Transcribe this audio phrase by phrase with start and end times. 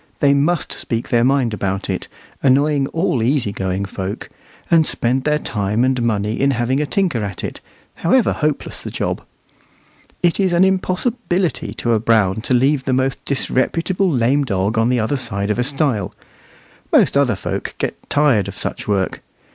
[0.19, 2.07] They must speak their mind about it,
[2.41, 4.29] annoying all easy going folk,
[4.71, 7.61] and spend their time and money in having a tinker at it,
[7.97, 9.21] however hopeless the job.
[10.23, 14.89] It is an impossibility to a Brown to leave the most disreputable lame dog on
[14.89, 16.15] the other side of a stile.
[16.91, 19.21] Most other folk get tired of such work.